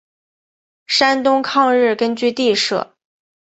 [0.87, 2.95] 山东抗日根据地设。